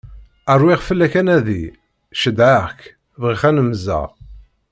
Ṛwiɣ 0.59 0.79
fell-ak 0.87 1.13
anadi, 1.19 1.63
cedheɣ-k, 2.21 2.79
bɣiɣ 3.21 3.41
ad 3.49 3.53
nemmẓer. 3.55 4.09